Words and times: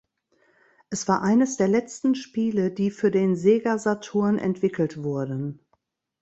Es 0.89 1.07
war 1.07 1.21
eines 1.21 1.57
der 1.57 1.67
letzten 1.67 2.15
Spiele, 2.15 2.71
die 2.71 2.89
für 2.89 3.11
den 3.11 3.35
Sega 3.35 3.77
Saturn 3.77 4.39
entwickelt 4.39 5.03
wurden. 5.03 5.59